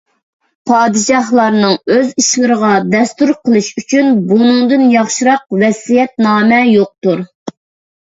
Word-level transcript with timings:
پادىشاھلارنىڭ 0.69 1.75
ئۆز 1.97 2.15
ئىشىلىرىغا 2.23 2.73
دەستۇر 2.95 3.35
قىلىشى 3.43 3.77
ئۈچۈن 3.85 4.11
بۇنىڭدىن 4.35 4.89
ياخشىراق 4.99 5.49
ۋەسىيەتنامە 5.63 6.67
يوقتۇر. 6.77 7.27